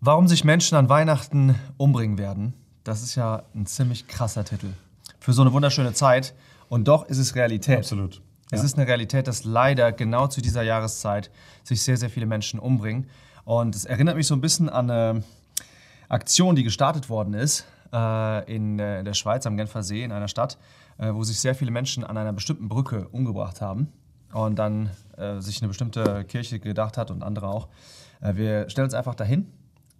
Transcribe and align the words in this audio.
Warum 0.00 0.28
sich 0.28 0.44
Menschen 0.44 0.76
an 0.76 0.88
Weihnachten 0.88 1.56
umbringen 1.76 2.18
werden, 2.18 2.54
das 2.84 3.02
ist 3.02 3.16
ja 3.16 3.42
ein 3.54 3.66
ziemlich 3.66 4.06
krasser 4.06 4.44
Titel. 4.44 4.68
Für 5.18 5.32
so 5.32 5.42
eine 5.42 5.52
wunderschöne 5.52 5.92
Zeit. 5.92 6.34
Und 6.68 6.86
doch 6.86 7.06
ist 7.06 7.18
es 7.18 7.34
Realität. 7.34 7.78
Absolut. 7.78 8.22
Es 8.50 8.60
Ja. 8.60 8.64
ist 8.66 8.78
eine 8.78 8.86
Realität, 8.86 9.26
dass 9.26 9.42
leider 9.44 9.90
genau 9.92 10.28
zu 10.28 10.40
dieser 10.40 10.62
Jahreszeit 10.62 11.30
sich 11.64 11.82
sehr, 11.82 11.96
sehr 11.96 12.10
viele 12.10 12.26
Menschen 12.26 12.60
umbringen. 12.60 13.08
Und 13.44 13.74
es 13.74 13.84
erinnert 13.86 14.16
mich 14.16 14.26
so 14.26 14.34
ein 14.34 14.40
bisschen 14.40 14.68
an 14.68 14.88
eine 14.90 15.22
Aktion, 16.08 16.54
die 16.54 16.62
gestartet 16.62 17.08
worden 17.10 17.34
ist 17.34 17.66
äh, 17.92 18.54
in 18.54 18.78
äh, 18.78 19.02
der 19.02 19.14
Schweiz 19.14 19.46
am 19.46 19.56
Genfer 19.56 19.82
See, 19.82 20.04
in 20.04 20.12
einer 20.12 20.28
Stadt, 20.28 20.58
äh, 20.98 21.12
wo 21.12 21.24
sich 21.24 21.40
sehr 21.40 21.54
viele 21.54 21.70
Menschen 21.70 22.04
an 22.04 22.16
einer 22.16 22.32
bestimmten 22.32 22.68
Brücke 22.68 23.08
umgebracht 23.08 23.60
haben 23.60 23.88
und 24.32 24.56
dann 24.58 24.90
äh, 25.16 25.40
sich 25.40 25.60
eine 25.60 25.68
bestimmte 25.68 26.24
Kirche 26.24 26.60
gedacht 26.60 26.96
hat 26.96 27.10
und 27.10 27.22
andere 27.22 27.48
auch. 27.48 27.68
Äh, 28.20 28.36
wir 28.36 28.70
stellen 28.70 28.84
uns 28.84 28.94
einfach 28.94 29.14
dahin 29.16 29.46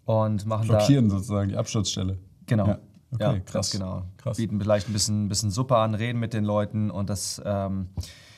und 0.09 0.47
machen 0.47 0.67
da 0.69 0.79
Blockieren 0.79 1.11
sozusagen 1.11 1.51
die 1.51 1.57
Absturzstelle. 1.57 2.19
Genau. 2.47 2.67
Ja. 2.67 2.79
Okay, 3.13 3.23
ja, 3.23 3.39
krass. 3.41 3.71
Genau. 3.71 4.05
Krass. 4.17 4.39
Bieten 4.39 4.59
vielleicht 4.59 4.89
ein 4.89 4.93
bisschen, 4.95 5.29
bisschen 5.29 5.51
Suppe 5.51 5.77
an, 5.77 5.95
reden 5.95 6.19
mit 6.19 6.33
den 6.33 6.45
Leuten 6.45 6.91
und 6.91 7.11
das, 7.11 7.43
ähm, 7.45 7.89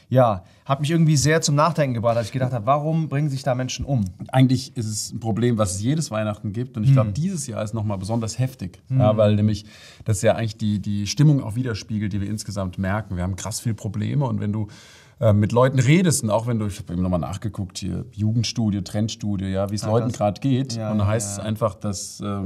ja, 0.09 0.43
hat 0.65 0.81
mich 0.81 0.91
irgendwie 0.91 1.17
sehr 1.17 1.41
zum 1.43 1.55
Nachdenken 1.55 1.95
gebracht, 1.95 2.17
als 2.17 2.27
ich 2.27 2.33
gedacht 2.33 2.53
habe, 2.53 2.67
warum 2.67 3.09
bringen 3.09 3.29
sich 3.29 3.45
da 3.45 3.55
Menschen 3.55 3.85
um? 3.85 4.05
Eigentlich 4.33 4.77
ist 4.77 4.87
es 4.87 5.13
ein 5.13 5.21
Problem, 5.21 5.59
was 5.59 5.77
es 5.77 5.83
jedes 5.83 6.11
Weihnachten 6.11 6.53
gibt. 6.53 6.77
Und 6.77 6.83
ich 6.83 6.89
Hm. 6.91 6.95
glaube, 6.95 7.13
dieses 7.13 7.47
Jahr 7.47 7.63
ist 7.63 7.73
nochmal 7.73 7.99
besonders 7.99 8.37
heftig. 8.41 8.83
Ja, 8.89 9.17
weil 9.17 9.37
nämlich 9.37 9.65
das 10.05 10.23
ja 10.23 10.35
eigentlich 10.35 10.57
die, 10.57 10.81
die 10.81 11.07
Stimmung 11.07 11.41
auch 11.41 11.55
widerspiegelt, 11.55 12.13
die 12.13 12.21
wir 12.21 12.29
insgesamt 12.29 12.79
merken. 12.79 13.15
Wir 13.15 13.23
haben 13.23 13.37
krass 13.37 13.61
viele 13.61 13.77
Probleme. 13.77 14.27
Und 14.27 14.41
wenn 14.41 14.53
du 14.53 14.67
äh, 15.21 15.33
mit 15.33 15.53
Leuten 15.53 15.79
redest 15.79 16.23
und 16.23 16.31
auch 16.31 16.47
wenn 16.47 16.59
du, 16.59 16.67
ich 16.67 16.79
habe 16.79 16.95
eben 16.95 17.03
nochmal 17.03 17.21
nachgeguckt 17.21 17.79
hier, 17.79 18.07
Jugendstudie, 18.13 18.83
Trendstudie, 18.83 19.47
ja, 19.49 19.71
wie 19.71 19.75
es 19.75 19.85
Leuten 19.85 20.09
krass. 20.09 20.17
gerade 20.17 20.41
geht. 20.41 20.77
Ja, 20.77 20.91
und 20.93 20.99
da 20.99 21.05
ja, 21.05 21.11
heißt 21.11 21.37
ja. 21.37 21.43
es 21.43 21.47
einfach, 21.47 21.75
dass 21.75 22.21
ja, 22.21 22.43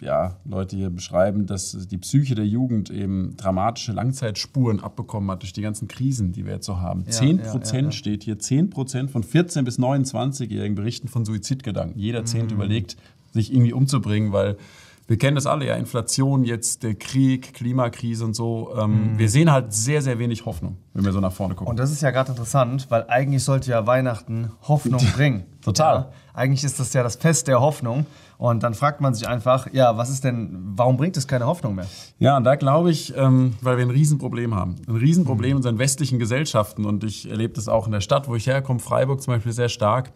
ja, 0.00 0.36
Leute 0.44 0.76
hier 0.76 0.90
beschreiben, 0.90 1.46
dass 1.46 1.76
die 1.86 1.98
Psyche 1.98 2.34
der 2.34 2.46
Jugend 2.46 2.90
eben 2.90 3.36
dramatische 3.36 3.92
Langzeitspuren 3.92 4.80
abbekommen 4.80 5.30
hat 5.30 5.42
durch 5.42 5.52
die 5.52 5.62
ganzen 5.62 5.88
Krisen, 5.88 6.32
die 6.32 6.46
wir 6.46 6.54
jetzt 6.54 6.66
so 6.66 6.80
haben. 6.80 7.06
10 7.06 7.38
ja, 7.38 7.50
Prozent 7.50 7.82
ja, 7.82 7.88
ja. 7.88 7.92
steht 7.92 8.24
hier, 8.24 8.38
10 8.38 8.70
Prozent 8.70 9.10
von 9.10 9.22
14 9.22 9.64
bis 9.64 9.78
29-Jährigen 9.78 10.74
berichten 10.74 11.08
von 11.08 11.24
Suizidgedanken. 11.24 11.98
Jeder 11.98 12.24
Zehnte 12.24 12.54
überlegt, 12.54 12.96
sich 13.32 13.52
irgendwie 13.52 13.72
umzubringen, 13.72 14.32
weil 14.32 14.56
wir 15.06 15.18
kennen 15.18 15.34
das 15.34 15.44
alle, 15.46 15.66
ja, 15.66 15.74
Inflation, 15.74 16.44
jetzt 16.44 16.82
der 16.82 16.94
Krieg, 16.94 17.52
Klimakrise 17.52 18.24
und 18.24 18.34
so. 18.34 18.74
Ähm, 18.78 19.18
Wir 19.18 19.28
sehen 19.28 19.52
halt 19.52 19.74
sehr, 19.74 20.00
sehr 20.00 20.18
wenig 20.18 20.46
Hoffnung, 20.46 20.78
wenn 20.94 21.04
wir 21.04 21.12
so 21.12 21.20
nach 21.20 21.32
vorne 21.32 21.54
gucken. 21.54 21.70
Und 21.70 21.78
das 21.78 21.90
ist 21.90 22.00
ja 22.00 22.10
gerade 22.10 22.30
interessant, 22.30 22.86
weil 22.88 23.04
eigentlich 23.08 23.44
sollte 23.44 23.70
ja 23.70 23.86
Weihnachten 23.86 24.50
Hoffnung 24.62 25.04
bringen. 25.14 25.44
Total. 25.62 25.94
Ja, 25.96 26.08
eigentlich 26.32 26.64
ist 26.64 26.80
das 26.80 26.94
ja 26.94 27.02
das 27.02 27.16
Fest 27.16 27.48
der 27.48 27.60
Hoffnung. 27.60 28.06
Und 28.38 28.62
dann 28.62 28.74
fragt 28.74 29.00
man 29.00 29.14
sich 29.14 29.28
einfach, 29.28 29.68
ja, 29.72 29.96
was 29.96 30.08
ist 30.08 30.24
denn, 30.24 30.72
warum 30.74 30.96
bringt 30.96 31.16
es 31.16 31.28
keine 31.28 31.46
Hoffnung 31.46 31.74
mehr? 31.74 31.86
Ja, 32.18 32.36
und 32.38 32.44
da 32.44 32.56
glaube 32.56 32.90
ich, 32.90 33.14
ähm, 33.16 33.54
weil 33.60 33.76
wir 33.76 33.84
ein 33.84 33.90
Riesenproblem 33.90 34.54
haben. 34.54 34.76
Ein 34.88 34.96
Riesenproblem 34.96 35.50
in 35.50 35.56
unseren 35.58 35.78
westlichen 35.78 36.18
Gesellschaften. 36.18 36.86
Und 36.86 37.04
ich 37.04 37.30
erlebe 37.30 37.52
das 37.52 37.68
auch 37.68 37.86
in 37.86 37.92
der 37.92 38.00
Stadt, 38.00 38.26
wo 38.26 38.34
ich 38.36 38.46
herkomme, 38.46 38.80
Freiburg 38.80 39.20
zum 39.22 39.34
Beispiel, 39.34 39.52
sehr 39.52 39.68
stark. 39.68 40.12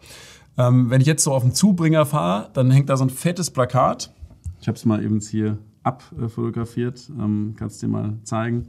Ähm, 0.57 0.89
wenn 0.89 0.99
ich 0.99 1.07
jetzt 1.07 1.23
so 1.23 1.31
auf 1.31 1.43
den 1.43 1.53
Zubringer 1.53 2.05
fahre, 2.05 2.49
dann 2.53 2.71
hängt 2.71 2.89
da 2.89 2.97
so 2.97 3.05
ein 3.05 3.09
fettes 3.09 3.51
Plakat. 3.51 4.11
Ich 4.61 4.67
habe 4.67 4.77
es 4.77 4.85
mal 4.85 5.03
eben 5.03 5.19
hier 5.19 5.57
abfotografiert. 5.83 7.09
Ähm, 7.17 7.55
kannst 7.57 7.81
dir 7.81 7.87
mal 7.87 8.17
zeigen. 8.23 8.67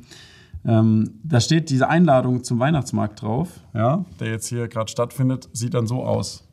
Ähm, 0.64 1.20
da 1.22 1.40
steht 1.40 1.70
diese 1.70 1.88
Einladung 1.88 2.44
zum 2.44 2.58
Weihnachtsmarkt 2.58 3.22
drauf, 3.22 3.48
ja, 3.72 4.04
der 4.18 4.28
jetzt 4.28 4.48
hier 4.48 4.68
gerade 4.68 4.90
stattfindet, 4.90 5.48
sieht 5.52 5.72
dann 5.74 5.86
so 5.86 6.02
aus. 6.04 6.46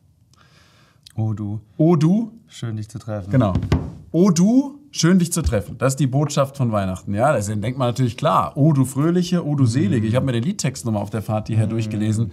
Oh 1.14 1.34
du, 1.34 1.60
Oh 1.76 1.96
du, 1.96 2.32
schön 2.46 2.76
dich 2.76 2.88
zu 2.88 2.98
treffen. 2.98 3.30
Genau. 3.30 3.52
Oh 4.12 4.30
du, 4.30 4.78
schön 4.92 5.18
dich 5.18 5.32
zu 5.32 5.42
treffen. 5.42 5.76
Das 5.76 5.94
ist 5.94 6.00
die 6.00 6.06
Botschaft 6.06 6.56
von 6.56 6.72
Weihnachten. 6.72 7.12
Ja, 7.12 7.32
da 7.32 7.40
denkt 7.40 7.78
man 7.78 7.88
natürlich 7.88 8.16
klar. 8.16 8.52
Oh 8.54 8.72
du 8.72 8.84
Fröhliche, 8.84 9.44
oh 9.44 9.54
du 9.54 9.66
Selige. 9.66 10.06
Ich 10.06 10.14
habe 10.14 10.24
mir 10.24 10.32
den 10.32 10.44
Liedtext 10.44 10.86
nochmal 10.86 11.02
auf 11.02 11.10
der 11.10 11.22
Fahrt 11.22 11.48
hierher 11.48 11.66
durchgelesen. 11.66 12.30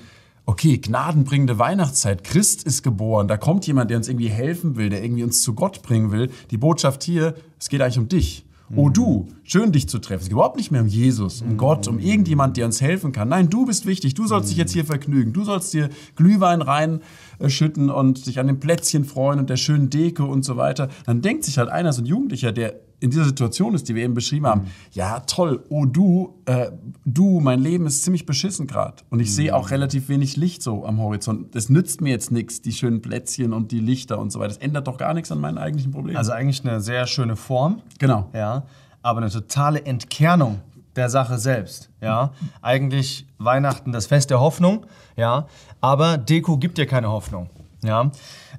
Okay, 0.48 0.78
gnadenbringende 0.78 1.58
Weihnachtszeit. 1.58 2.24
Christ 2.24 2.64
ist 2.64 2.84
geboren. 2.84 3.28
Da 3.28 3.36
kommt 3.36 3.66
jemand, 3.66 3.90
der 3.90 3.98
uns 3.98 4.08
irgendwie 4.08 4.30
helfen 4.30 4.76
will, 4.76 4.90
der 4.90 5.04
irgendwie 5.04 5.24
uns 5.24 5.42
zu 5.42 5.56
Gott 5.56 5.82
bringen 5.82 6.12
will. 6.12 6.30
Die 6.52 6.58
Botschaft 6.58 7.04
hier, 7.04 7.34
es 7.60 7.68
geht 7.68 7.82
eigentlich 7.82 7.98
um 7.98 8.08
dich. 8.08 8.46
Oh 8.76 8.90
du, 8.90 9.28
schön 9.46 9.72
dich 9.72 9.88
zu 9.88 10.00
treffen. 10.00 10.22
Es 10.22 10.26
geht 10.26 10.34
überhaupt 10.34 10.58
nicht 10.58 10.72
mehr 10.72 10.82
um 10.82 10.88
Jesus, 10.88 11.42
um 11.42 11.56
Gott, 11.58 11.88
um 11.88 12.00
irgendjemand, 12.00 12.58
der 12.58 12.66
uns 12.66 12.82
helfen 12.82 13.12
kann. 13.12 13.30
Nein, 13.30 13.50
du 13.50 13.66
bist 13.66 13.86
wichtig. 13.86 14.16
Du 14.16 14.28
sollst 14.28 14.50
dich 14.50 14.58
jetzt 14.58 14.74
hier 14.74 14.86
vergnügen. 14.86 15.32
Du 15.32 15.44
sollst 15.44 15.74
dir 15.74 15.90
Glühwein 16.16 16.62
reinschütten 16.62 17.90
und 17.90 18.26
dich 18.26 18.40
an 18.40 18.48
den 18.48 18.60
Plätzchen 18.60 19.06
freuen 19.06 19.40
und 19.40 19.50
der 19.50 19.58
schönen 19.58 19.90
Deko 19.90 20.26
und 20.26 20.44
so 20.44 20.58
weiter. 20.58 20.90
Dann 21.06 21.22
denkt 21.22 21.46
sich 21.46 21.58
halt 21.58 21.70
einer, 21.70 21.94
so 21.94 22.02
ein 22.02 22.06
Jugendlicher, 22.06 22.52
der 22.52 22.82
in 23.00 23.12
dieser 23.12 23.26
Situation 23.26 23.76
ist, 23.76 23.88
die 23.90 23.96
wir 23.96 24.04
eben 24.04 24.14
beschrieben 24.14 24.48
haben, 24.48 24.68
ja 24.92 25.20
toll, 25.22 25.64
oh 25.70 25.86
du, 25.86 26.42
äh, 26.46 26.72
du, 27.04 27.40
mein 27.40 27.60
Leben 27.60 27.86
ist 27.86 28.04
ziemlich 28.04 28.26
beschissen 28.26 28.68
gerade. 28.68 29.04
Und 29.10 29.20
ich 29.20 29.34
sehe 29.36 29.54
auch 29.56 29.70
relativ 29.70 30.10
wenig 30.10 30.38
Licht 30.38 30.64
so 30.64 30.86
am 30.86 31.00
Horizont. 31.00 31.54
Das 31.54 31.70
nützt 31.70 32.02
mir 32.02 32.10
jetzt 32.10 32.32
nichts, 32.32 32.62
die 32.62 32.72
schönen 32.72 33.02
Plätzchen 33.02 33.54
und 33.54 33.72
die 33.72 33.80
Lichter 33.80 34.18
und 34.18 34.32
so 34.32 34.40
weiter. 34.40 34.50
Das 34.50 34.58
ändert 34.58 34.88
doch 34.88 34.98
gar 34.98 35.14
nichts 35.14 35.32
an 35.32 35.40
meinen 35.40 35.58
eigentlichen 35.58 35.92
Problemen. 35.92 36.18
Also 36.18 36.32
eigentlich 36.32 36.66
eine 36.66 36.82
sehr 36.82 37.06
schöne 37.06 37.36
Form. 37.36 37.82
genau. 38.00 38.30
ja, 38.34 38.66
aber 39.06 39.22
eine 39.22 39.30
totale 39.30 39.86
Entkernung 39.86 40.62
der 40.96 41.10
Sache 41.10 41.38
selbst, 41.38 41.92
ja. 42.02 42.32
Eigentlich 42.64 43.28
Weihnachten 43.38 43.92
das 43.92 44.08
Fest 44.08 44.32
der 44.32 44.40
Hoffnung, 44.40 44.88
ja, 45.16 45.46
aber 45.80 46.18
Deko 46.18 46.58
gibt 46.58 46.80
dir 46.80 46.88
keine 46.88 47.10
Hoffnung, 47.10 47.50
ja. 47.84 48.10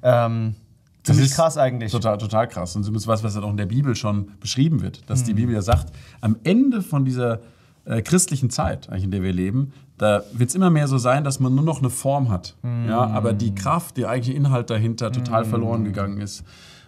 Ähm, 0.01 0.55
ziemlich 1.03 1.25
ist 1.25 1.35
krass 1.35 1.57
eigentlich. 1.57 1.91
Total, 1.91 2.17
total 2.17 2.47
krass. 2.47 2.77
Und 2.77 2.87
das 2.87 2.95
ist 2.95 3.07
was, 3.07 3.23
was 3.23 3.33
dann 3.33 3.43
auch 3.43 3.49
in 3.49 3.57
der 3.57 3.65
Bibel 3.65 3.93
schon 3.95 4.31
beschrieben 4.39 4.81
wird. 4.81 5.09
Dass 5.09 5.25
die 5.25 5.33
Bibel 5.33 5.53
ja 5.53 5.61
sagt, 5.61 5.91
am 6.21 6.37
Ende 6.45 6.81
von 6.81 7.03
dieser 7.03 7.39
äh, 7.83 8.01
christlichen 8.01 8.49
Zeit, 8.49 8.87
eigentlich, 8.87 9.03
in 9.03 9.11
der 9.11 9.23
wir 9.23 9.33
leben, 9.33 9.73
da 9.97 10.23
wird 10.31 10.49
es 10.49 10.55
immer 10.55 10.69
mehr 10.69 10.87
so 10.87 10.97
sein, 10.97 11.25
dass 11.25 11.41
man 11.41 11.55
nur 11.55 11.65
noch 11.65 11.79
eine 11.79 11.89
Form 11.89 12.29
hat. 12.29 12.55
Ja, 12.87 13.05
aber 13.07 13.33
die 13.33 13.53
Kraft, 13.53 13.97
der 13.97 14.09
eigentliche 14.09 14.37
Inhalt 14.37 14.69
dahinter 14.69 15.11
total 15.11 15.43
verloren 15.43 15.83
gegangen 15.83 16.21
ist. 16.21 16.45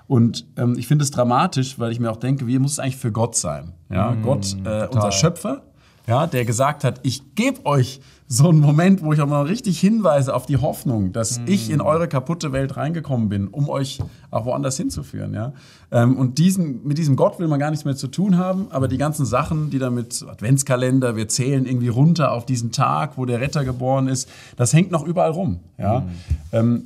Und 0.09 0.47
ähm, 0.57 0.75
ich 0.75 0.87
finde 0.87 1.03
es 1.03 1.11
dramatisch, 1.11 1.77
weil 1.77 1.91
ich 1.91 1.99
mir 1.99 2.09
auch 2.09 2.17
denke, 2.17 2.47
wie 2.47 2.57
muss 2.57 2.73
es 2.73 2.79
eigentlich 2.79 2.97
für 2.97 3.11
Gott 3.11 3.35
sein? 3.35 3.73
Ja, 3.91 4.15
Gott, 4.15 4.57
äh, 4.65 4.87
unser 4.87 5.11
Schöpfer, 5.11 5.61
ja, 6.07 6.25
der 6.25 6.45
gesagt 6.45 6.83
hat, 6.83 6.99
ich 7.03 7.35
gebe 7.35 7.63
euch 7.67 8.01
so 8.27 8.49
einen 8.49 8.59
Moment, 8.59 9.03
wo 9.03 9.13
ich 9.13 9.21
auch 9.21 9.27
mal 9.27 9.43
richtig 9.43 9.79
hinweise 9.79 10.33
auf 10.33 10.47
die 10.47 10.57
Hoffnung, 10.57 11.13
dass 11.13 11.39
ich 11.45 11.69
in 11.69 11.79
eure 11.79 12.07
kaputte 12.07 12.51
Welt 12.51 12.75
reingekommen 12.75 13.29
bin, 13.29 13.49
um 13.49 13.69
euch 13.69 13.99
auch 14.31 14.45
woanders 14.45 14.77
hinzuführen. 14.77 15.35
Ja? 15.35 15.53
Ähm, 15.91 16.17
und 16.17 16.39
diesen, 16.39 16.83
mit 16.87 16.97
diesem 16.97 17.15
Gott 17.15 17.37
will 17.37 17.47
man 17.47 17.59
gar 17.59 17.69
nichts 17.69 17.85
mehr 17.85 17.95
zu 17.95 18.07
tun 18.07 18.35
haben, 18.39 18.65
aber 18.71 18.87
die 18.87 18.97
ganzen 18.97 19.27
Sachen, 19.27 19.69
die 19.69 19.77
damit, 19.77 20.25
Adventskalender, 20.27 21.17
wir 21.17 21.27
zählen 21.27 21.67
irgendwie 21.67 21.89
runter 21.89 22.31
auf 22.31 22.47
diesen 22.47 22.71
Tag, 22.71 23.15
wo 23.15 23.25
der 23.25 23.41
Retter 23.41 23.63
geboren 23.63 24.07
ist, 24.07 24.27
das 24.57 24.73
hängt 24.73 24.89
noch 24.89 25.05
überall 25.05 25.31
rum. 25.31 25.59
Ja? 25.77 26.07
Ähm, 26.51 26.85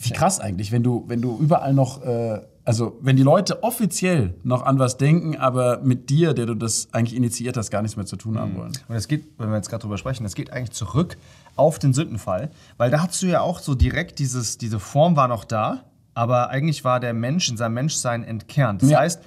wie 0.00 0.10
krass 0.10 0.40
eigentlich, 0.40 0.72
wenn 0.72 0.82
du, 0.82 1.04
wenn 1.06 1.22
du 1.22 1.38
überall 1.38 1.72
noch, 1.72 2.02
äh, 2.02 2.40
also 2.64 2.98
wenn 3.02 3.16
die 3.16 3.22
Leute 3.22 3.62
offiziell 3.62 4.34
noch 4.42 4.62
an 4.62 4.78
was 4.78 4.96
denken, 4.96 5.36
aber 5.36 5.80
mit 5.82 6.08
dir, 6.08 6.32
der 6.32 6.46
du 6.46 6.54
das 6.54 6.88
eigentlich 6.92 7.14
initiiert 7.16 7.56
hast, 7.56 7.70
gar 7.70 7.82
nichts 7.82 7.96
mehr 7.96 8.06
zu 8.06 8.16
tun 8.16 8.38
haben 8.38 8.56
wollen. 8.56 8.72
Und 8.88 8.96
es 8.96 9.06
geht, 9.08 9.26
wenn 9.38 9.50
wir 9.50 9.56
jetzt 9.56 9.68
gerade 9.68 9.82
drüber 9.82 9.98
sprechen, 9.98 10.24
es 10.24 10.34
geht 10.34 10.50
eigentlich 10.52 10.70
zurück 10.72 11.16
auf 11.56 11.78
den 11.78 11.92
Sündenfall, 11.92 12.50
weil 12.78 12.90
da 12.90 13.02
hast 13.02 13.20
du 13.22 13.26
ja 13.26 13.40
auch 13.42 13.58
so 13.58 13.74
direkt 13.74 14.18
dieses, 14.18 14.56
diese 14.58 14.80
Form 14.80 15.14
war 15.16 15.28
noch 15.28 15.44
da, 15.44 15.84
aber 16.14 16.48
eigentlich 16.50 16.84
war 16.84 17.00
der 17.00 17.12
Mensch 17.12 17.48
in 17.50 17.56
seinem 17.56 17.74
Menschsein 17.74 18.24
entkernt. 18.24 18.82
Das 18.82 18.90
Ja. 18.90 19.00
heißt, 19.00 19.20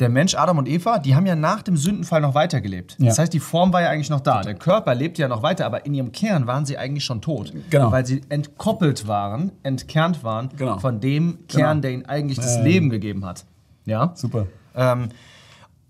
der 0.00 0.08
Mensch 0.10 0.34
Adam 0.34 0.58
und 0.58 0.68
Eva, 0.68 0.98
die 0.98 1.14
haben 1.14 1.24
ja 1.26 1.34
nach 1.34 1.62
dem 1.62 1.76
Sündenfall 1.76 2.20
noch 2.20 2.34
weitergelebt. 2.34 2.96
Das 2.98 3.16
Ja. 3.16 3.22
heißt, 3.22 3.32
die 3.32 3.40
Form 3.40 3.72
war 3.72 3.80
ja 3.82 3.88
eigentlich 3.88 4.10
noch 4.10 4.20
da. 4.20 4.42
Der 4.42 4.54
Körper 4.54 4.94
lebte 4.94 5.22
ja 5.22 5.28
noch 5.28 5.42
weiter, 5.42 5.64
aber 5.64 5.86
in 5.86 5.94
ihrem 5.94 6.12
Kern 6.12 6.46
waren 6.46 6.66
sie 6.66 6.76
eigentlich 6.76 7.04
schon 7.04 7.22
tot. 7.22 7.52
Genau. 7.70 7.90
Weil 7.92 8.04
sie 8.04 8.20
entkoppelt 8.28 9.08
waren, 9.08 9.52
entkernt 9.62 10.22
waren 10.22 10.50
Genau. 10.56 10.78
von 10.78 11.00
dem 11.00 11.46
Kern, 11.48 11.76
Genau. 11.76 11.80
der 11.80 11.90
ihnen 11.92 12.06
eigentlich 12.06 12.36
das 12.38 12.58
Leben 12.60 12.90
gegeben 12.90 13.24
hat. 13.24 13.46
Ja? 13.86 14.12
Super. 14.14 14.46
Ähm, 14.74 15.08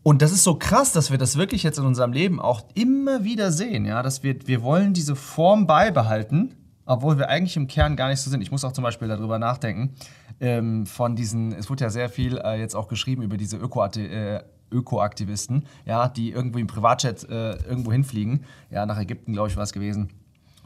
und 0.04 0.22
das 0.22 0.30
ist 0.30 0.44
so 0.44 0.54
krass, 0.54 0.92
dass 0.92 1.10
wir 1.10 1.18
das 1.18 1.36
wirklich 1.36 1.64
jetzt 1.64 1.78
in 1.78 1.84
unserem 1.84 2.12
Leben 2.12 2.40
auch 2.40 2.62
immer 2.74 3.24
wieder 3.24 3.50
sehen, 3.50 3.84
ja, 3.86 4.04
dass 4.04 4.22
wir, 4.22 4.36
wir 4.46 4.62
wollen 4.62 4.92
diese 4.94 5.16
Form 5.16 5.66
beibehalten, 5.66 6.54
obwohl 6.84 7.18
wir 7.18 7.28
eigentlich 7.28 7.56
im 7.56 7.66
Kern 7.66 7.96
gar 7.96 8.08
nicht 8.10 8.20
so 8.20 8.30
sind. 8.30 8.40
Ich 8.40 8.52
muss 8.52 8.64
auch 8.64 8.70
zum 8.70 8.84
Beispiel 8.84 9.08
darüber 9.08 9.40
nachdenken, 9.40 9.94
ähm, 10.40 10.86
von 10.86 11.16
diesen, 11.16 11.52
es 11.52 11.70
wurde 11.70 11.84
ja 11.84 11.90
sehr 11.90 12.08
viel 12.08 12.38
äh, 12.38 12.58
jetzt 12.58 12.74
auch 12.74 12.88
geschrieben 12.88 13.22
über 13.22 13.36
diese 13.36 13.56
äh, 13.56 14.42
Ökoaktivisten, 14.70 15.64
ja, 15.84 16.08
die 16.08 16.32
irgendwie 16.32 16.60
im 16.60 16.66
Privatjet 16.66 17.24
äh, 17.28 17.54
irgendwo 17.64 17.92
hinfliegen, 17.92 18.44
ja, 18.70 18.84
nach 18.86 18.98
Ägypten, 18.98 19.32
glaube 19.32 19.48
ich, 19.48 19.56
war 19.56 19.62
es 19.62 19.72
gewesen. 19.72 20.10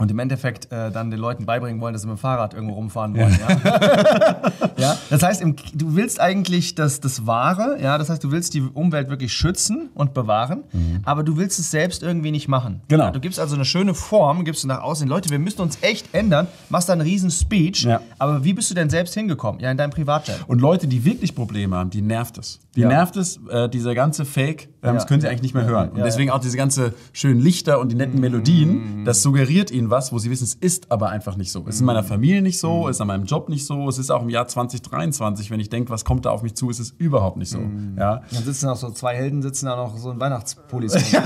Und 0.00 0.10
im 0.10 0.18
Endeffekt 0.18 0.72
äh, 0.72 0.90
dann 0.90 1.10
den 1.10 1.20
Leuten 1.20 1.44
beibringen 1.44 1.78
wollen, 1.82 1.92
dass 1.92 2.02
sie 2.02 2.08
mit 2.08 2.16
dem 2.16 2.20
Fahrrad 2.20 2.54
irgendwo 2.54 2.72
rumfahren 2.74 3.14
wollen. 3.14 3.38
Ja. 3.38 4.50
ja? 4.78 4.96
Das 5.10 5.22
heißt, 5.22 5.42
im, 5.42 5.56
du 5.74 5.94
willst 5.96 6.20
eigentlich 6.20 6.74
das, 6.74 7.00
das 7.00 7.26
Wahre, 7.26 7.78
ja, 7.82 7.98
das 7.98 8.08
heißt, 8.08 8.22
du 8.24 8.30
willst 8.30 8.54
die 8.54 8.62
Umwelt 8.62 9.10
wirklich 9.10 9.32
schützen 9.32 9.90
und 9.94 10.14
bewahren, 10.14 10.64
mhm. 10.72 11.00
aber 11.04 11.22
du 11.22 11.36
willst 11.36 11.58
es 11.58 11.70
selbst 11.70 12.02
irgendwie 12.02 12.30
nicht 12.30 12.48
machen. 12.48 12.80
Genau. 12.88 13.04
Ja, 13.04 13.10
du 13.10 13.20
gibst 13.20 13.38
also 13.38 13.56
eine 13.56 13.64
schöne 13.66 13.92
Form, 13.92 14.44
gibst 14.44 14.64
du 14.64 14.68
nach 14.68 14.80
außen, 14.80 15.06
Leute, 15.06 15.28
wir 15.28 15.38
müssen 15.38 15.60
uns 15.60 15.78
echt 15.82 16.14
ändern, 16.14 16.46
machst 16.70 16.88
da 16.88 16.94
einen 16.94 17.02
riesen 17.02 17.30
Speech, 17.30 17.82
Ja. 17.82 18.00
aber 18.18 18.42
wie 18.42 18.54
bist 18.54 18.70
du 18.70 18.74
denn 18.74 18.88
selbst 18.88 19.12
hingekommen? 19.12 19.60
Ja, 19.60 19.70
in 19.70 19.76
deinem 19.76 19.90
Privatjet. 19.90 20.44
Und 20.46 20.60
Leute, 20.60 20.86
die 20.86 21.04
wirklich 21.04 21.34
Probleme 21.34 21.76
haben, 21.76 21.90
die 21.90 22.00
nervt 22.00 22.38
es. 22.38 22.60
Die 22.74 22.80
Ja. 22.80 22.88
nervt 22.88 23.16
es, 23.16 23.38
äh, 23.50 23.68
dieser 23.68 23.94
ganze 23.94 24.24
Fake, 24.24 24.68
ähm, 24.82 24.88
Ja. 24.88 24.92
das 24.94 25.06
können 25.06 25.20
sie 25.20 25.28
eigentlich 25.28 25.42
nicht 25.42 25.54
mehr 25.54 25.66
hören. 25.66 25.90
Und 25.90 25.98
deswegen 26.04 26.30
auch 26.30 26.40
diese 26.40 26.56
ganze 26.56 26.94
schönen 27.12 27.40
Lichter 27.40 27.80
und 27.80 27.90
die 27.92 27.96
netten 27.96 28.20
Melodien, 28.20 29.02
Mm. 29.02 29.04
das 29.04 29.22
suggeriert 29.22 29.70
ihnen 29.70 29.90
was, 29.90 30.12
wo 30.12 30.18
sie 30.18 30.30
wissen, 30.30 30.44
es 30.44 30.54
ist 30.54 30.90
aber 30.90 31.10
einfach 31.10 31.36
nicht 31.36 31.52
so. 31.52 31.60
Es 31.66 31.76
ist 31.76 31.80
in 31.80 31.86
meiner 31.86 32.02
Familie 32.04 32.42
nicht 32.42 32.58
so, 32.58 32.88
es 32.88 32.96
ist 32.96 33.00
an 33.00 33.08
meinem 33.08 33.24
Job 33.24 33.48
nicht 33.48 33.66
so, 33.66 33.88
es 33.88 33.98
ist 33.98 34.10
auch 34.10 34.22
im 34.22 34.28
Jahr 34.30 34.46
2023, 34.48 35.50
wenn 35.50 35.60
ich 35.60 35.68
denke, 35.68 35.90
was 35.90 36.04
kommt 36.04 36.26
da 36.26 36.30
auf 36.30 36.42
mich 36.42 36.54
zu, 36.54 36.70
ist 36.70 36.80
es 36.80 36.94
überhaupt 36.98 37.36
nicht 37.36 37.50
so. 37.50 37.58
Mm. 37.58 37.96
Ja. 37.98 38.22
Dann 38.32 38.44
sitzen 38.44 38.66
noch 38.66 38.76
so 38.76 38.90
zwei 38.90 39.14
Helden, 39.14 39.42
sitzen 39.42 39.66
da 39.66 39.76
noch 39.76 39.96
so 39.96 40.10
in 40.10 40.20
Weihnachtspullis. 40.20 40.94
rum. 40.94 41.02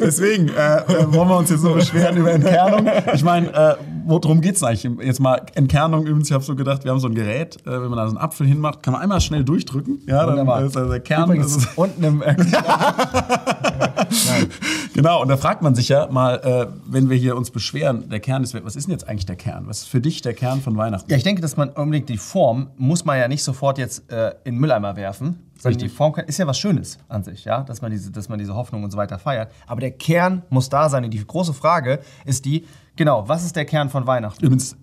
Deswegen 0.00 0.48
äh, 0.48 0.76
äh, 0.78 1.12
wollen 1.12 1.28
wir 1.28 1.36
uns 1.38 1.50
jetzt 1.50 1.62
so 1.62 1.74
beschweren 1.74 2.16
über 2.16 2.32
Entkernung. 2.32 2.86
Ich 3.14 3.24
meine, 3.24 3.48
äh, 3.52 3.74
worum 4.06 4.40
geht's 4.40 4.62
eigentlich? 4.62 4.90
Jetzt 5.04 5.20
mal 5.20 5.42
Entkernung 5.54 6.06
übrigens, 6.06 6.28
ich 6.28 6.34
habe 6.34 6.44
so 6.44 6.54
gedacht, 6.54 6.84
wir 6.84 6.90
haben 6.90 7.00
so 7.00 7.08
ein 7.08 7.14
Gerät, 7.14 7.56
äh, 7.66 7.70
wenn 7.70 7.88
man 7.88 7.96
da 7.96 8.06
so 8.06 8.16
einen 8.16 8.24
Apfel 8.24 8.46
hinmacht, 8.46 8.82
kann 8.82 8.92
man 8.92 9.02
einmal 9.02 9.20
schnell 9.20 9.44
durchdrücken. 9.44 10.02
Ja, 10.06 10.26
dann 10.26 10.30
Wunderbar. 10.30 10.62
ist 10.62 10.76
also 10.76 10.90
der 10.90 11.00
Kern. 11.00 11.24
Übrigens, 11.24 11.56
ist, 11.56 11.68
unten 11.76 12.02
im. 12.02 12.22
genau, 14.94 15.22
und 15.22 15.28
da 15.28 15.36
fragt 15.36 15.62
man 15.62 15.74
sich 15.74 15.88
ja 15.88 16.08
mal, 16.10 16.36
äh, 16.36 16.66
wenn 16.86 17.10
wir 17.10 17.16
hier 17.16 17.36
uns 17.36 17.50
beschweren, 17.50 18.08
der 18.08 18.20
Kern 18.20 18.42
ist, 18.42 18.54
was 18.64 18.76
ist 18.76 18.86
denn 18.86 18.92
jetzt 18.92 19.08
eigentlich 19.08 19.26
der 19.26 19.36
Kern? 19.36 19.64
Was 19.66 19.82
ist 19.82 19.88
für 19.88 20.00
dich 20.00 20.22
der 20.22 20.34
Kern 20.34 20.60
von 20.60 20.76
Weihnachten? 20.76 21.10
Ja, 21.10 21.16
ich 21.16 21.24
denke, 21.24 21.42
dass 21.42 21.56
man 21.56 21.70
unbedingt 21.70 22.08
die 22.08 22.18
Form 22.18 22.68
muss 22.76 23.04
man 23.04 23.18
ja 23.18 23.28
nicht 23.28 23.42
sofort 23.42 23.78
jetzt 23.78 24.10
äh, 24.10 24.30
in 24.44 24.54
den 24.54 24.60
Mülleimer 24.60 24.96
werfen. 24.96 25.40
Sondern 25.58 25.78
die. 25.78 25.88
Form 25.88 26.12
kann, 26.12 26.26
ist 26.26 26.38
ja 26.38 26.46
was 26.46 26.58
Schönes 26.58 26.98
an 27.08 27.22
sich, 27.22 27.44
ja, 27.44 27.62
dass 27.62 27.80
man, 27.80 27.90
diese, 27.90 28.10
dass 28.10 28.28
man 28.28 28.38
diese 28.38 28.54
Hoffnung 28.54 28.84
und 28.84 28.90
so 28.90 28.98
weiter 28.98 29.18
feiert. 29.18 29.50
Aber 29.66 29.80
der 29.80 29.92
Kern 29.92 30.42
muss 30.50 30.68
da 30.68 30.88
sein. 30.88 31.04
Und 31.04 31.12
die 31.12 31.24
große 31.24 31.54
Frage 31.54 32.00
ist 32.24 32.44
die, 32.44 32.64
genau, 32.96 33.28
was 33.28 33.44
ist 33.44 33.56
der 33.56 33.64
Kern 33.64 33.90
von 33.90 34.06
Weihnachten? 34.06 34.44
Übrigens, 34.44 34.76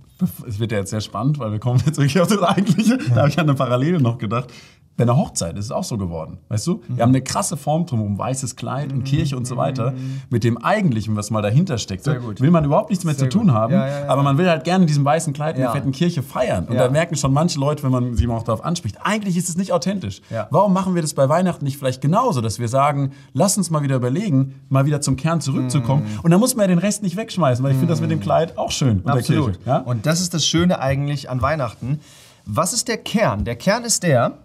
es 0.48 0.60
wird 0.60 0.72
ja 0.72 0.80
jetzt 0.80 0.92
sehr 0.92 1.02
spannend, 1.02 1.40
weil 1.40 1.52
wir 1.52 1.60
kommen 1.60 1.82
jetzt 1.86 1.98
wirklich 1.98 2.20
auf 2.20 2.28
das 2.28 2.42
Eigentliche. 2.42 2.98
Da 2.98 3.16
habe 3.16 3.30
ich 3.30 3.40
an 3.40 3.48
eine 3.50 3.56
Parallele 3.56 4.00
noch 4.00 4.18
gedacht. 4.18 4.52
Bei 4.98 5.04
einer 5.04 5.18
Hochzeit 5.18 5.58
ist 5.58 5.66
es 5.66 5.72
auch 5.72 5.84
so 5.84 5.98
geworden. 5.98 6.38
Weißt 6.50 6.68
du? 6.68 6.82
Wir 6.88 7.02
haben 7.02 7.10
eine 7.10 7.22
krasse 7.22 7.58
Form 7.58 7.86
drumherum, 7.86 8.20
weißes 8.20 8.56
Kleid 8.56 8.92
und 8.94 9.04
Kirche 9.04 9.36
und 9.36 9.48
so 9.48 9.58
weiter. 9.58 9.94
Mit 10.30 10.44
dem 10.44 10.58
Eigentlichen, 10.58 11.16
was 11.16 11.32
mal 11.32 11.42
dahinter 11.42 11.78
steckt, 11.78 12.06
will 12.06 12.52
man 12.52 12.66
überhaupt 12.66 12.90
nichts 12.90 13.04
mehr 13.06 13.16
Sehr 13.16 13.30
zu 13.30 13.38
tun 13.38 13.48
gut. 13.48 13.56
haben. 13.56 13.74
Ja, 13.74 13.88
ja, 13.88 14.00
ja. 14.02 14.10
Aber 14.10 14.22
man 14.22 14.38
will 14.38 14.50
halt 14.50 14.64
gerne 14.64 14.84
in 14.84 14.88
diesem 14.88 15.04
weißen 15.04 15.34
Kleid 15.34 15.56
in 15.56 15.62
der 15.62 15.72
fetten 15.72 15.92
Kirche 15.92 16.22
feiern. 16.22 16.66
Und 16.66 16.76
da 16.76 16.90
merken 16.90 17.16
schon 17.16 17.34
manche 17.34 17.60
Leute, 17.60 17.84
wenn 17.84 17.92
man 17.92 18.16
sie 18.16 18.28
mal 18.28 18.36
auch 18.36 18.44
darauf 18.44 18.64
anspricht, 18.64 18.98
eigentlich 19.02 19.38
ist 19.38 19.50
es 19.50 19.58
nicht 19.58 19.72
authentisch. 19.72 20.22
Warum 20.50 20.74
machen 20.74 20.94
wir 20.94 21.02
das 21.02 21.14
bei 21.14 21.28
Weihnachten 21.30 21.66
nicht 21.66 21.78
vielleicht 21.78 22.02
genauso, 22.02 22.42
dass 22.42 22.60
wir 22.60 22.68
sagen, 22.68 23.14
lass 23.34 23.58
uns 23.58 23.70
mal 23.72 23.82
wieder 23.82 23.96
überlegen, 23.96 24.56
mal 24.70 24.86
wieder 24.86 25.02
zum 25.02 25.16
Kern 25.16 25.42
zurückzukommen. 25.42 26.04
Mhm. 26.04 26.20
Und 26.22 26.32
dann 26.32 26.40
muss 26.40 26.56
man 26.56 26.64
ja 26.64 26.68
den 26.68 26.80
Rest 26.80 27.02
nicht 27.02 27.16
wegschmeißen, 27.16 27.64
weil 27.64 27.72
ich 27.72 27.78
finde 27.78 27.94
das 27.94 28.02
mit 28.02 28.12
dem 28.12 28.20
Kleid 28.20 28.58
auch 28.58 28.72
schön. 28.72 29.06
Absolut. 29.06 29.60
Und 29.86 30.06
das 30.06 30.22
ist 30.22 30.34
das 30.34 30.46
Schöne 30.46 30.80
eigentlich 30.80 31.30
an 31.30 31.42
Weihnachten. 31.42 32.00
Was 32.46 32.74
ist 32.74 32.88
der 32.88 32.98
Kern? 32.98 33.46
Der 33.46 33.56
Kern 33.56 33.84
ist 33.84 34.04
der, 34.04 34.38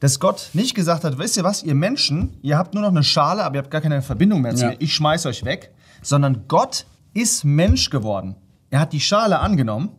dass 0.00 0.20
Gott 0.20 0.50
nicht 0.52 0.74
gesagt 0.74 1.04
hat, 1.04 1.18
wisst 1.18 1.36
ihr 1.36 1.44
was, 1.44 1.62
ihr 1.62 1.74
Menschen, 1.74 2.36
ihr 2.42 2.58
habt 2.58 2.74
nur 2.74 2.82
noch 2.82 2.90
eine 2.90 3.02
Schale, 3.04 3.44
aber 3.44 3.56
ihr 3.56 3.62
habt 3.62 3.70
gar 3.70 3.80
keine 3.80 4.02
Verbindung 4.02 4.40
mehr 4.42 4.54
zu 4.54 4.64
Ja. 4.64 4.70
mir, 4.70 4.76
ich 4.80 4.94
schmeiß 4.94 5.26
euch 5.26 5.44
weg, 5.44 5.72
sondern 6.02 6.44
Gott 6.48 6.86
ist 7.14 7.44
Mensch 7.44 7.90
geworden. 7.90 8.36
Er 8.70 8.80
hat 8.80 8.92
die 8.92 9.00
Schale 9.00 9.38
angenommen, 9.38 9.90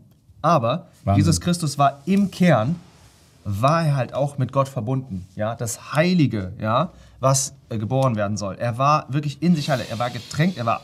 aber 0.42 0.88
Wahnsinn. 1.04 1.20
Jesus 1.22 1.40
Christus 1.42 1.78
war 1.78 2.02
im 2.06 2.31
Kern, 2.31 2.75
war 3.46 3.86
er 3.86 3.96
halt 3.96 4.14
auch 4.14 4.38
mit 4.38 4.52
Gott 4.52 4.68
verbunden. 4.68 5.28
Ja, 5.36 5.56
das 5.56 5.94
Heilige, 5.94 6.54
ja, 6.60 6.92
was 7.19 7.54
äh, 7.69 7.78
geboren 7.78 8.16
werden 8.16 8.38
soll. 8.38 8.56
Er 8.56 8.78
war 8.78 9.06
wirklich 9.10 9.42
in 9.42 9.56
sich 9.56 9.69
heilig. 9.69 9.88
Er 9.90 10.00
war 10.00 10.10
getränkt, 10.10 10.58
er 10.58 10.66
war, 10.66 10.81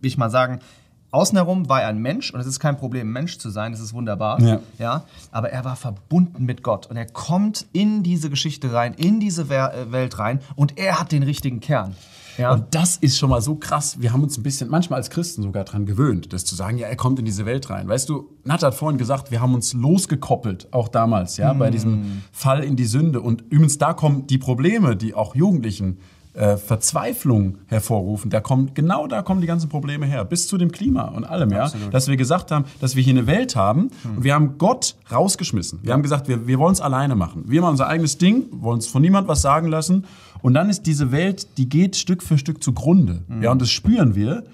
will 0.00 0.08
ich 0.08 0.18
mal 0.18 0.30
sagen, 0.30 0.60
außen 1.10 1.36
herum 1.36 1.68
war 1.68 1.82
er 1.82 1.88
ein 1.88 1.98
Mensch 1.98 2.32
und 2.32 2.40
es 2.40 2.46
ist 2.46 2.60
kein 2.60 2.76
Problem, 2.76 3.12
Mensch 3.12 3.38
zu 3.38 3.50
sein, 3.50 3.72
das 3.72 3.80
ist 3.80 3.92
wunderbar. 3.94 4.40
Ja. 4.40 4.60
Ja, 4.78 5.04
aber 5.30 5.50
er 5.50 5.64
war 5.64 5.76
verbunden 5.76 6.44
mit 6.44 6.62
Gott 6.62 6.86
und 6.86 6.96
er 6.96 7.06
kommt 7.06 7.66
in 7.72 8.02
diese 8.02 8.30
Geschichte 8.30 8.72
rein, 8.72 8.94
in 8.94 9.20
diese 9.20 9.42
äh, 9.42 9.92
Welt 9.92 10.18
rein 10.18 10.40
und 10.56 10.78
er 10.78 11.00
hat 11.00 11.12
den 11.12 11.22
richtigen 11.22 11.60
Kern. 11.60 11.94
Ja. 12.36 12.52
Und 12.52 12.72
das 12.72 12.96
ist 12.96 13.18
schon 13.18 13.30
mal 13.30 13.42
so 13.42 13.56
krass. 13.56 14.00
Wir 14.00 14.12
haben 14.12 14.22
uns 14.22 14.38
ein 14.38 14.44
bisschen, 14.44 14.70
manchmal 14.70 14.98
als 14.98 15.10
Christen 15.10 15.42
sogar 15.42 15.64
dran 15.64 15.86
gewöhnt, 15.86 16.32
das 16.32 16.44
zu 16.44 16.54
sagen, 16.54 16.78
ja, 16.78 16.86
er 16.86 16.94
kommt 16.94 17.18
in 17.18 17.24
diese 17.24 17.46
Welt 17.46 17.68
rein. 17.68 17.88
Weißt 17.88 18.08
du, 18.08 18.30
Nat 18.44 18.62
hat 18.62 18.76
vorhin 18.76 18.96
gesagt, 18.96 19.32
wir 19.32 19.40
haben 19.40 19.54
uns 19.54 19.72
losgekoppelt, 19.72 20.72
auch 20.72 20.86
damals, 20.86 21.36
ja, 21.36 21.52
bei 21.52 21.70
diesem 21.70 22.22
Fall 22.30 22.62
in 22.62 22.76
die 22.76 22.84
Sünde. 22.84 23.20
Und 23.20 23.42
übrigens, 23.50 23.78
da 23.78 23.92
kommen 23.92 24.28
die 24.28 24.38
Probleme, 24.38 24.94
die 24.94 25.14
auch 25.14 25.34
Jugendlichen 25.34 25.98
äh, 26.38 26.56
Verzweiflung 26.56 27.58
hervorrufen. 27.66 28.30
Da 28.30 28.40
kommen, 28.40 28.70
genau 28.72 29.06
da 29.08 29.22
kommen 29.22 29.40
die 29.40 29.46
ganzen 29.46 29.68
Probleme 29.68 30.06
her, 30.06 30.24
bis 30.24 30.46
zu 30.46 30.56
dem 30.56 30.70
Klima 30.70 31.08
und 31.08 31.24
allem, 31.24 31.50
ja. 31.50 31.70
Dass 31.90 32.06
wir 32.06 32.16
gesagt 32.16 32.50
haben, 32.52 32.64
dass 32.80 32.94
wir 32.94 33.02
hier 33.02 33.12
eine 33.12 33.26
Welt 33.26 33.56
haben 33.56 33.90
und 34.16 34.22
wir 34.22 34.34
haben 34.34 34.56
Gott 34.56 34.96
rausgeschmissen. 35.10 35.80
Wir 35.82 35.92
haben 35.92 36.02
gesagt, 36.02 36.28
wir, 36.28 36.46
wir 36.46 36.58
wollen 36.58 36.72
es 36.72 36.80
alleine 36.80 37.16
machen. 37.16 37.44
Wir 37.46 37.60
machen 37.60 37.72
unser 37.72 37.88
eigenes 37.88 38.18
Ding, 38.18 38.46
wollen 38.52 38.76
uns 38.76 38.86
von 38.86 39.02
niemand 39.02 39.26
was 39.26 39.42
sagen 39.42 39.66
lassen. 39.68 40.04
Und 40.40 40.54
dann 40.54 40.70
ist 40.70 40.86
diese 40.86 41.10
Welt, 41.10 41.58
die 41.58 41.68
geht 41.68 41.96
Stück 41.96 42.22
für 42.22 42.38
Stück 42.38 42.62
zugrunde. 42.62 43.22
Ja, 43.42 43.50
und 43.50 43.60
das 43.60 43.70
spüren 43.70 44.14
wir. 44.14 44.44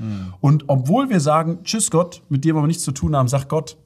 Und 0.40 0.64
obwohl 0.68 1.10
wir 1.10 1.20
sagen, 1.20 1.58
tschüss 1.64 1.90
Gott, 1.90 2.22
mit 2.30 2.44
dir 2.44 2.54
wollen 2.54 2.64
wir 2.64 2.68
nichts 2.68 2.84
zu 2.84 2.92
tun 2.92 3.14
haben, 3.14 3.28
sagt 3.28 3.50
Gott, 3.50 3.76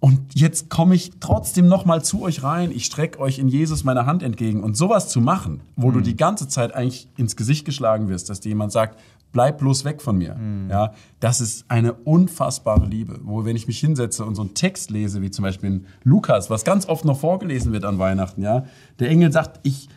und 0.00 0.34
jetzt 0.34 0.70
komme 0.70 0.94
ich 0.94 1.12
trotzdem 1.20 1.68
noch 1.68 1.84
mal 1.84 2.02
zu 2.02 2.22
euch 2.22 2.42
rein. 2.42 2.70
Ich 2.72 2.86
strecke 2.86 3.20
euch 3.20 3.38
in 3.38 3.48
Jesus 3.48 3.84
meine 3.84 4.06
Hand 4.06 4.22
entgegen. 4.22 4.62
Und 4.62 4.76
sowas 4.76 5.08
zu 5.08 5.20
machen, 5.20 5.60
wo 5.76 5.90
du 5.90 6.00
die 6.00 6.16
ganze 6.16 6.48
Zeit 6.48 6.74
eigentlich 6.74 7.08
ins 7.18 7.36
Gesicht 7.36 7.66
geschlagen 7.66 8.08
wirst, 8.08 8.30
dass 8.30 8.40
dir 8.40 8.48
jemand 8.48 8.72
sagt, 8.72 8.98
bleib 9.32 9.58
bloß 9.58 9.84
weg 9.84 10.00
von 10.00 10.16
mir. 10.16 10.36
Ja, 10.70 10.94
das 11.20 11.42
ist 11.42 11.66
eine 11.68 11.92
unfassbare 11.92 12.86
Liebe. 12.86 13.20
Wo, 13.24 13.44
wenn 13.44 13.56
ich 13.56 13.66
mich 13.66 13.78
hinsetze 13.78 14.24
und 14.24 14.36
so 14.36 14.42
einen 14.42 14.54
Text 14.54 14.90
lese, 14.90 15.20
wie 15.20 15.30
zum 15.30 15.42
Beispiel 15.42 15.68
in 15.68 15.86
Lukas, 16.02 16.48
was 16.48 16.64
ganz 16.64 16.88
oft 16.88 17.04
noch 17.04 17.18
vorgelesen 17.18 17.72
wird 17.72 17.84
an 17.84 17.98
Weihnachten, 17.98 18.42
ja, 18.42 18.64
der 18.98 19.10
Engel 19.10 19.30
sagt, 19.32 19.60
ich 19.64 19.90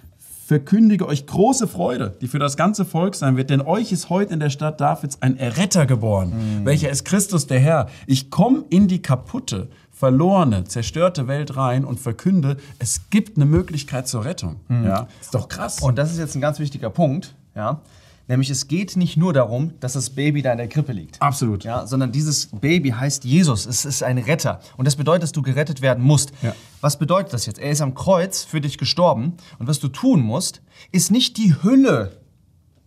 verkündige 0.45 1.07
euch 1.07 1.25
große 1.25 1.67
Freude, 1.67 2.17
die 2.19 2.27
für 2.27 2.37
das 2.37 2.57
ganze 2.57 2.83
Volk 2.83 3.15
sein 3.15 3.37
wird, 3.37 3.49
denn 3.49 3.61
euch 3.61 3.93
ist 3.93 4.09
heute 4.09 4.33
in 4.33 4.41
der 4.41 4.49
Stadt 4.49 4.81
Davids 4.81 5.21
ein 5.21 5.37
Erretter 5.37 5.85
geboren, 5.85 6.33
welcher 6.65 6.89
ist 6.89 7.05
Christus 7.05 7.47
der 7.47 7.59
Herr. 7.59 7.87
Ich 8.07 8.29
komme 8.29 8.65
in 8.69 8.89
die 8.89 9.01
kaputte, 9.01 9.69
verlorene, 9.93 10.65
zerstörte 10.65 11.27
Welt 11.27 11.55
rein 11.55 11.85
und 11.85 11.99
verkünde, 11.99 12.57
es 12.79 13.09
gibt 13.09 13.37
eine 13.37 13.45
Möglichkeit 13.45 14.07
zur 14.07 14.25
Rettung. 14.25 14.59
Ja, 14.69 15.07
ist 15.21 15.33
doch 15.33 15.47
krass. 15.47 15.79
Und 15.81 15.97
das 15.97 16.11
ist 16.11 16.17
jetzt 16.17 16.35
ein 16.35 16.41
ganz 16.41 16.59
wichtiger 16.59 16.89
Punkt, 16.89 17.35
ja. 17.55 17.79
Nämlich 18.27 18.49
es 18.49 18.69
geht 18.69 18.95
nicht 18.95 19.17
nur 19.17 19.33
darum, 19.33 19.73
dass 19.81 19.93
das 19.93 20.11
Baby 20.11 20.41
da 20.41 20.53
in 20.53 20.57
der 20.57 20.69
Krippe 20.69 20.93
liegt. 20.93 21.21
Absolut. 21.21 21.65
Ja, 21.65 21.85
sondern 21.85 22.13
dieses 22.13 22.47
Baby 22.47 22.91
heißt 22.91 23.25
Jesus. 23.25 23.65
Es 23.65 23.83
ist 23.83 24.01
ein 24.01 24.17
Retter. 24.17 24.61
Und 24.77 24.85
das 24.85 24.95
bedeutet, 24.95 25.23
dass 25.23 25.33
du 25.33 25.41
gerettet 25.41 25.81
werden 25.81 26.03
musst. 26.03 26.31
Ja. 26.41 26.55
Was 26.79 26.97
bedeutet 26.97 27.33
das 27.33 27.45
jetzt? 27.45 27.59
Er 27.59 27.71
ist 27.71 27.81
am 27.81 27.95
Kreuz 27.95 28.43
für 28.43 28.61
dich 28.61 28.77
gestorben. 28.77 29.33
Und 29.59 29.67
was 29.67 29.79
du 29.79 29.89
tun 29.89 30.21
musst, 30.21 30.61
ist 30.93 31.11
nicht 31.11 31.35
die 31.35 31.53
Hülle 31.63 32.17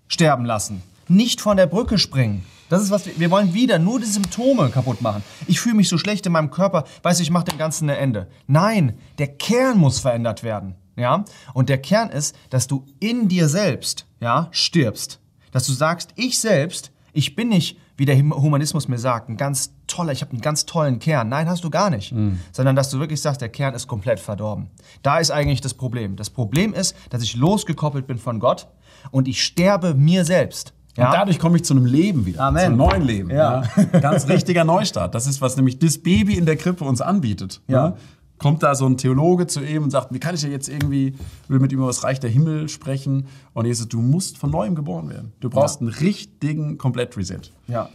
sterben 0.08 0.46
lassen. 0.46 0.82
Nicht 1.06 1.42
von 1.42 1.58
der 1.58 1.66
Brücke 1.66 1.98
springen. 1.98 2.42
Das 2.68 2.82
ist 2.82 2.90
was 2.90 3.06
wir, 3.06 3.18
wir 3.18 3.30
wollen 3.30 3.54
wieder 3.54 3.78
nur 3.78 4.00
die 4.00 4.06
Symptome 4.06 4.70
kaputt 4.70 5.00
machen. 5.00 5.22
Ich 5.46 5.60
fühle 5.60 5.76
mich 5.76 5.88
so 5.88 5.98
schlecht 5.98 6.26
in 6.26 6.32
meinem 6.32 6.50
Körper, 6.50 6.84
weiß 7.02 7.20
ich 7.20 7.30
mache 7.30 7.44
dem 7.44 7.58
Ganzen 7.58 7.88
ein 7.90 7.96
Ende. 7.96 8.28
Nein, 8.46 8.98
der 9.18 9.28
Kern 9.28 9.78
muss 9.78 10.00
verändert 10.00 10.42
werden. 10.42 10.74
Ja? 10.96 11.24
Und 11.54 11.68
der 11.68 11.78
Kern 11.78 12.10
ist, 12.10 12.34
dass 12.50 12.66
du 12.66 12.84
in 12.98 13.28
dir 13.28 13.48
selbst, 13.48 14.06
ja, 14.20 14.48
stirbst. 14.50 15.20
Dass 15.52 15.66
du 15.66 15.72
sagst, 15.72 16.10
ich 16.16 16.40
selbst, 16.40 16.90
ich 17.12 17.36
bin 17.36 17.48
nicht, 17.50 17.78
wie 17.96 18.04
der 18.04 18.16
Hum- 18.18 18.34
Humanismus 18.34 18.88
mir 18.88 18.98
sagt, 18.98 19.28
ein 19.30 19.36
ganz 19.36 19.72
toller, 19.86 20.12
ich 20.12 20.20
habe 20.20 20.32
einen 20.32 20.40
ganz 20.42 20.66
tollen 20.66 20.98
Kern. 20.98 21.28
Nein, 21.28 21.48
hast 21.48 21.64
du 21.64 21.70
gar 21.70 21.88
nicht. 21.88 22.12
Sondern 22.52 22.76
dass 22.76 22.90
du 22.90 22.98
wirklich 22.98 23.22
sagst, 23.22 23.40
der 23.40 23.48
Kern 23.48 23.74
ist 23.74 23.86
komplett 23.86 24.20
verdorben. 24.20 24.68
Da 25.02 25.18
ist 25.18 25.30
eigentlich 25.30 25.60
das 25.62 25.72
Problem. 25.72 26.16
Das 26.16 26.28
Problem 26.30 26.74
ist, 26.74 26.94
dass 27.10 27.22
ich 27.22 27.36
losgekoppelt 27.36 28.06
bin 28.06 28.18
von 28.18 28.38
Gott 28.40 28.66
und 29.12 29.28
ich 29.28 29.42
sterbe 29.42 29.94
mir 29.94 30.24
selbst. 30.26 30.74
Ja? 30.96 31.06
Und 31.06 31.14
dadurch 31.14 31.38
komme 31.38 31.56
ich 31.56 31.64
zu 31.64 31.74
einem 31.74 31.84
Leben 31.84 32.26
wieder. 32.26 32.40
Amen. 32.40 32.60
Zu 32.60 32.66
einem 32.66 32.76
neuen 32.76 33.02
Leben. 33.02 33.30
Ja. 33.30 33.62
Ja. 33.62 33.84
Ganz 34.00 34.28
richtiger 34.28 34.64
Neustart. 34.64 35.14
Das 35.14 35.26
ist, 35.26 35.40
was 35.40 35.56
nämlich 35.56 35.78
das 35.78 35.98
Baby 35.98 36.36
in 36.36 36.46
der 36.46 36.56
Krippe 36.56 36.84
uns 36.84 37.00
anbietet. 37.00 37.60
Ja. 37.68 37.88
Ja. 37.88 37.96
Kommt 38.38 38.62
da 38.62 38.74
so 38.74 38.86
ein 38.86 38.98
Theologe 38.98 39.46
zu 39.46 39.62
ihm 39.64 39.84
und 39.84 39.90
sagt, 39.90 40.12
wie 40.12 40.18
kann 40.18 40.34
ich 40.34 40.42
ja 40.42 40.50
jetzt 40.50 40.68
irgendwie, 40.68 41.14
will 41.48 41.58
mit 41.58 41.72
ihm 41.72 41.78
über 41.78 41.86
das 41.86 42.04
Reich 42.04 42.20
der 42.20 42.28
Himmel 42.28 42.68
sprechen. 42.68 43.28
Und 43.54 43.64
Jesus, 43.64 43.88
du 43.88 44.02
musst 44.02 44.36
von 44.36 44.50
neuem 44.50 44.74
geboren 44.74 45.08
werden. 45.08 45.32
Du 45.40 45.48
brauchst 45.48 45.80
einen 45.80 45.88
richtigen 45.88 46.76
Komplett-Reset. 46.76 47.50
Ja. 47.66 47.88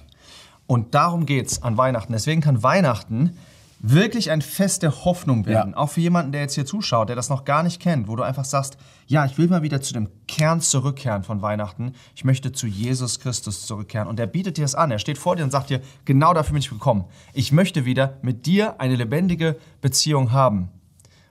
Und 0.66 0.96
darum 0.96 1.26
geht's 1.26 1.62
an 1.62 1.78
Weihnachten. 1.78 2.14
Deswegen 2.14 2.42
kann 2.42 2.64
Weihnachten 2.64 3.38
wirklich 3.84 4.30
ein 4.30 4.42
Fest 4.42 4.84
der 4.84 5.06
Hoffnung 5.06 5.46
werden. 5.46 5.72
Ja. 5.72 5.78
Auch 5.78 5.90
für 5.90 6.02
jemanden, 6.02 6.32
der 6.32 6.42
jetzt 6.42 6.54
hier 6.54 6.66
zuschaut, 6.66 7.10
der 7.10 7.16
das 7.16 7.30
noch 7.30 7.46
gar 7.46 7.64
nicht 7.64 7.82
kennt, 7.82 8.08
wo 8.08 8.16
du 8.16 8.24
einfach 8.24 8.46
sagst, 8.46 8.78
ja, 9.08 9.26
ich 9.26 9.38
will 9.38 9.48
mal 9.48 9.64
wieder 9.64 9.82
zu 9.82 9.94
dem 9.94 10.10
Kern 10.28 10.62
zurückkehren 10.62 11.24
von 11.24 11.42
Weihnachten. 11.42 11.94
Ich 12.16 12.24
möchte 12.24 12.52
zu 12.52 12.68
Jesus 12.68 13.20
Christus 13.20 13.66
zurückkehren. 13.66 14.08
Und 14.08 14.20
der 14.20 14.28
bietet 14.28 14.58
dir 14.58 14.62
das 14.64 14.76
an. 14.76 14.92
Er 14.92 15.00
steht 15.00 15.18
vor 15.18 15.36
dir 15.36 15.44
und 15.44 15.52
sagt 15.52 15.72
dir, 15.72 15.82
genau 16.06 16.34
dafür 16.34 16.54
bin 16.54 16.62
ich 16.62 16.70
gekommen. 16.70 17.06
Ich 17.34 17.52
möchte 17.52 17.86
wieder 17.86 18.18
mit 18.22 18.46
dir 18.46 18.80
eine 18.80 18.96
lebendige 18.96 19.58
Beziehung 19.82 20.32
haben. 20.32 20.70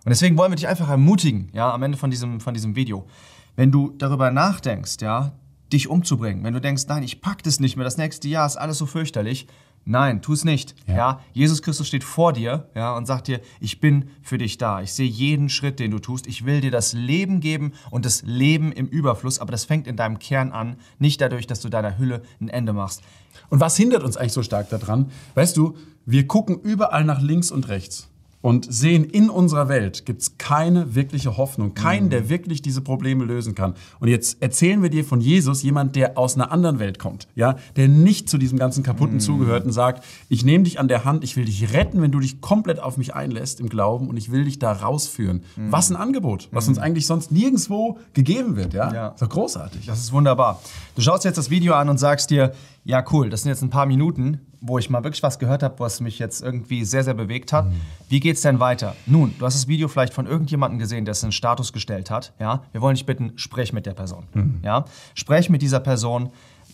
Und 0.04 0.10
deswegen 0.10 0.36
wollen 0.36 0.50
wir 0.50 0.56
dich 0.56 0.68
einfach 0.68 0.88
ermutigen, 0.88 1.50
ja, 1.52 1.72
am 1.72 1.82
Ende 1.82 1.98
von 1.98 2.10
diesem, 2.10 2.40
von 2.40 2.54
diesem 2.54 2.74
Video. 2.74 3.06
Wenn 3.54 3.70
du 3.70 3.90
darüber 3.96 4.30
nachdenkst, 4.30 4.96
ja, 5.00 5.32
dich 5.72 5.88
umzubringen, 5.88 6.42
wenn 6.42 6.54
du 6.54 6.60
denkst, 6.60 6.84
nein, 6.88 7.02
ich 7.02 7.20
pack 7.20 7.42
das 7.42 7.60
nicht 7.60 7.76
mehr, 7.76 7.84
das 7.84 7.96
nächste 7.96 8.26
Jahr 8.26 8.46
ist 8.46 8.56
alles 8.56 8.78
so 8.78 8.86
fürchterlich, 8.86 9.46
Nein, 9.84 10.22
tu 10.22 10.32
es 10.32 10.44
nicht. 10.44 10.74
Ja. 10.86 11.20
Jesus 11.32 11.62
Christus 11.62 11.88
steht 11.88 12.04
vor 12.04 12.32
dir 12.32 12.68
ja, 12.74 12.94
und 12.96 13.06
sagt 13.06 13.28
dir, 13.28 13.40
ich 13.60 13.80
bin 13.80 14.10
für 14.22 14.38
dich 14.38 14.58
da. 14.58 14.82
Ich 14.82 14.92
sehe 14.92 15.08
jeden 15.08 15.48
Schritt, 15.48 15.80
den 15.80 15.90
du 15.90 15.98
tust. 15.98 16.26
Ich 16.26 16.44
will 16.44 16.60
dir 16.60 16.70
das 16.70 16.92
Leben 16.92 17.40
geben 17.40 17.72
und 17.90 18.04
das 18.04 18.22
Leben 18.22 18.72
im 18.72 18.86
Überfluss. 18.86 19.38
Aber 19.38 19.52
das 19.52 19.64
fängt 19.64 19.86
in 19.86 19.96
deinem 19.96 20.18
Kern 20.18 20.52
an, 20.52 20.76
nicht 20.98 21.20
dadurch, 21.20 21.46
dass 21.46 21.60
du 21.60 21.68
deiner 21.68 21.98
Hülle 21.98 22.22
ein 22.40 22.48
Ende 22.48 22.72
machst. 22.72 23.02
Und 23.48 23.60
was 23.60 23.76
hindert 23.76 24.02
uns 24.02 24.16
eigentlich 24.16 24.32
so 24.32 24.42
stark 24.42 24.68
daran? 24.68 25.10
Weißt 25.34 25.56
du, 25.56 25.76
wir 26.04 26.26
gucken 26.26 26.60
überall 26.60 27.04
nach 27.04 27.20
links 27.20 27.50
und 27.50 27.68
rechts 27.68 28.09
und 28.42 28.72
sehen, 28.72 29.04
in 29.04 29.28
unserer 29.28 29.68
Welt 29.68 30.06
gibt 30.06 30.22
es 30.22 30.38
keine 30.38 30.94
wirkliche 30.94 31.36
Hoffnung, 31.36 31.74
keinen, 31.74 32.10
der 32.10 32.28
wirklich 32.28 32.62
diese 32.62 32.80
Probleme 32.80 33.24
lösen 33.24 33.54
kann. 33.54 33.74
Und 33.98 34.08
jetzt 34.08 34.42
erzählen 34.42 34.82
wir 34.82 34.90
dir 34.90 35.04
von 35.04 35.20
Jesus, 35.20 35.62
jemand, 35.62 35.96
der 35.96 36.16
aus 36.16 36.36
einer 36.36 36.50
anderen 36.50 36.78
Welt 36.78 36.98
kommt, 36.98 37.28
ja, 37.34 37.56
der 37.76 37.88
nicht 37.88 38.28
zu 38.28 38.38
diesem 38.38 38.58
ganzen 38.58 38.82
Kaputten 38.82 39.20
zugehört 39.20 39.64
und 39.64 39.72
sagt, 39.72 40.04
ich 40.28 40.44
nehme 40.44 40.64
dich 40.64 40.80
an 40.80 40.88
der 40.88 41.04
Hand, 41.04 41.24
ich 41.24 41.36
will 41.36 41.44
dich 41.44 41.72
retten, 41.72 42.00
wenn 42.00 42.12
du 42.12 42.20
dich 42.20 42.40
komplett 42.40 42.80
auf 42.80 42.96
mich 42.96 43.14
einlässt 43.14 43.60
im 43.60 43.68
Glauben 43.68 44.08
und 44.08 44.16
ich 44.16 44.30
will 44.32 44.44
dich 44.44 44.58
da 44.58 44.72
rausführen. 44.72 45.42
Was 45.56 45.90
ein 45.90 45.96
Angebot, 45.96 46.48
was 46.50 46.68
uns 46.68 46.78
eigentlich 46.78 47.06
sonst 47.06 47.30
nirgendwo 47.32 47.98
gegeben 48.14 48.56
wird, 48.56 48.72
ja. 48.72 48.92
Ja. 48.92 49.08
Ist 49.08 49.22
doch 49.22 49.28
großartig. 49.28 49.86
Das 49.86 49.98
ist 50.00 50.12
wunderbar. 50.12 50.60
Du 50.94 51.02
schaust 51.02 51.24
jetzt 51.24 51.36
das 51.36 51.50
Video 51.50 51.74
an 51.74 51.88
und 51.88 51.98
sagst 51.98 52.30
dir, 52.30 52.52
ja 52.84 53.04
cool, 53.12 53.30
das 53.30 53.42
sind 53.42 53.50
jetzt 53.50 53.62
ein 53.62 53.70
paar 53.70 53.86
Minuten, 53.86 54.40
wo 54.60 54.78
ich 54.78 54.90
mal 54.90 55.02
wirklich 55.04 55.22
was 55.22 55.38
gehört 55.38 55.62
habe, 55.62 55.78
was 55.78 56.00
mich 56.00 56.18
jetzt 56.18 56.42
irgendwie 56.42 56.84
sehr, 56.84 57.02
sehr 57.02 57.14
bewegt 57.14 57.52
hat. 57.52 57.66
Wie 58.08 58.20
geht's 58.20 58.42
denn 58.42 58.60
weiter? 58.60 58.94
Nun, 59.06 59.34
du 59.38 59.46
hast 59.46 59.54
das 59.54 59.68
Video 59.68 59.88
vielleicht 59.88 60.12
von 60.12 60.26
irgendjemandem 60.26 60.78
gesehen, 60.78 61.04
der 61.04 61.12
es 61.12 61.22
in 61.22 61.32
Status 61.32 61.72
gestellt 61.72 62.10
hat. 62.10 62.34
Ja, 62.38 62.64
wir 62.72 62.82
wollen 62.82 62.94
dich 62.94 63.06
bitten, 63.06 63.32
sprech 63.36 63.72
mit 63.72 63.86
der 63.86 63.94
Person. 63.94 64.24
Ja, 64.62 64.84
sprech 65.14 65.48
mit 65.48 65.62
dieser 65.62 65.80
Person. 65.80 66.30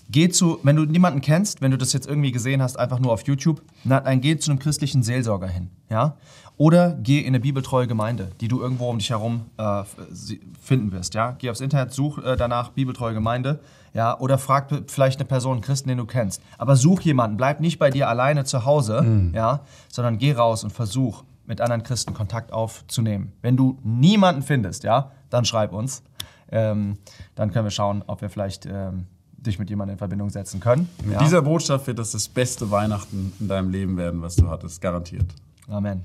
Geh 0.09 0.29
zu, 0.29 0.59
wenn 0.63 0.77
du 0.77 0.85
niemanden 0.85 1.21
kennst, 1.21 1.61
wenn 1.63 1.73
du 1.73 1.79
das 1.79 1.93
jetzt 1.93 2.07
irgendwie 2.07 2.31
gesehen 2.31 2.63
hast, 2.63 2.79
einfach 2.79 3.01
nur 3.01 3.13
auf 3.13 3.27
YouTube, 3.27 3.63
dann 3.85 4.21
geh 4.21 4.37
zu 4.39 4.51
einem 4.51 4.61
christlichen 4.61 5.03
Seelsorger 5.03 5.49
hin. 5.49 5.71
Ja? 5.91 6.17
Oder 6.57 6.97
geh 7.03 7.21
in 7.21 7.29
eine 7.29 7.41
bibeltreue 7.41 7.87
Gemeinde, 7.87 8.31
die 8.41 8.49
du 8.49 8.61
irgendwo 8.61 8.89
um 8.89 8.99
dich 8.99 9.11
herum 9.11 9.47
äh, 9.59 9.83
finden 10.61 10.93
wirst. 10.93 11.15
Ja? 11.15 11.33
Geh 11.39 11.51
aufs 11.51 11.61
Internet, 11.61 11.93
such 11.93 12.19
äh, 12.19 12.37
danach 12.37 12.71
bibeltreue 12.71 13.15
Gemeinde. 13.15 13.61
Ja? 13.95 14.19
Oder 14.21 14.39
frag 14.39 14.69
vielleicht 14.87 15.19
eine 15.19 15.27
Person, 15.27 15.55
einen 15.55 15.63
Christen, 15.63 15.89
den 15.89 15.99
du 15.99 16.07
kennst. 16.07 16.41
Aber 16.57 16.77
such 16.77 17.01
jemanden, 17.01 17.37
bleib 17.37 17.61
nicht 17.61 17.79
bei 17.79 17.91
dir 17.91 18.09
alleine 18.09 18.45
zu 18.45 18.65
Hause, 18.65 19.31
ja? 19.35 19.61
sondern 19.93 20.19
geh 20.19 20.33
raus 20.33 20.63
und 20.63 20.71
versuch, 20.71 21.25
mit 21.47 21.61
anderen 21.61 21.83
Christen 21.83 22.15
Kontakt 22.15 22.53
aufzunehmen. 22.53 23.33
Wenn 23.41 23.57
du 23.57 23.79
niemanden 23.83 24.43
findest, 24.43 24.85
ja, 24.85 25.13
dann 25.31 25.45
schreib 25.45 25.73
uns. 25.73 26.03
Ähm, 26.51 26.99
dann 27.35 27.51
können 27.51 27.65
wir 27.65 27.71
schauen, 27.71 28.05
ob 28.07 28.21
wir 28.21 28.31
vielleicht 28.31 28.67
ähm, 28.67 29.07
dich 29.47 29.59
mit 29.59 29.71
jemandem 29.71 29.95
in 29.95 29.99
Verbindung 29.99 30.31
setzen 30.31 30.61
können. 30.61 30.89
Mit 31.05 31.15
Ja? 31.15 31.19
dieser 31.21 31.43
Botschaft 31.43 31.87
wird 31.87 31.99
das 31.99 32.13
das 32.13 32.29
beste 32.29 32.71
Weihnachten 32.71 33.33
in 33.41 33.49
deinem 33.49 33.71
Leben 33.71 33.97
werden, 33.97 34.21
was 34.23 34.37
du 34.37 34.49
hattest, 34.49 34.81
garantiert. 34.81 35.27
Amen. 35.69 36.05